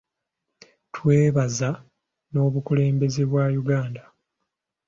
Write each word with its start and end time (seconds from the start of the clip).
Twebaza 0.95 1.69
n’Obukulembeze 2.31 3.21
bwa 3.29 3.45
Uganda. 3.61 4.01